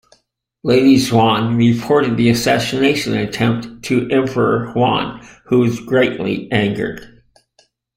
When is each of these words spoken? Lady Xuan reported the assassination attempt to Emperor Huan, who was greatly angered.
Lady 0.63 0.95
Xuan 0.97 1.55
reported 1.57 2.17
the 2.17 2.27
assassination 2.31 3.13
attempt 3.13 3.83
to 3.85 4.09
Emperor 4.09 4.71
Huan, 4.71 5.23
who 5.45 5.59
was 5.59 5.79
greatly 5.79 6.51
angered. 6.51 7.21